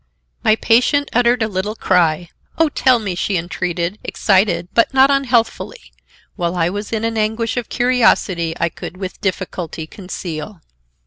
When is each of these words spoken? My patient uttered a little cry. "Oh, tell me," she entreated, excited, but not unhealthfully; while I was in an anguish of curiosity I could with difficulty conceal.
My 0.43 0.55
patient 0.55 1.09
uttered 1.13 1.43
a 1.43 1.47
little 1.47 1.75
cry. 1.75 2.29
"Oh, 2.57 2.69
tell 2.69 2.97
me," 2.97 3.13
she 3.13 3.37
entreated, 3.37 3.99
excited, 4.03 4.67
but 4.73 4.91
not 4.95 5.11
unhealthfully; 5.11 5.91
while 6.35 6.55
I 6.55 6.71
was 6.71 6.91
in 6.91 7.03
an 7.03 7.19
anguish 7.19 7.55
of 7.55 7.69
curiosity 7.69 8.55
I 8.59 8.69
could 8.69 8.97
with 8.97 9.21
difficulty 9.21 9.85
conceal. 9.85 10.61